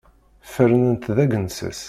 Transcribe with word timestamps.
Fernen-t 0.53 1.05
d 1.15 1.17
agensas. 1.23 1.79